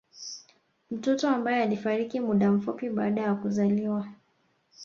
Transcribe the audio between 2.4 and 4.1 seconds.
mfupi baada ya kuzaliwa